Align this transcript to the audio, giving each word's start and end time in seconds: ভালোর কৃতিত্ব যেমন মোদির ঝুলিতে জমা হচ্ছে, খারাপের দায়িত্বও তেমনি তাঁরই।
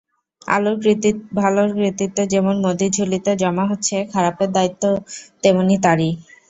ভালোর 1.37 1.69
কৃতিত্ব 1.75 2.17
যেমন 2.31 2.55
মোদির 2.63 2.91
ঝুলিতে 2.93 3.31
জমা 3.41 3.65
হচ্ছে, 3.71 3.95
খারাপের 4.13 4.49
দায়িত্বও 4.51 4.95
তেমনি 5.43 5.75
তাঁরই। 5.83 6.11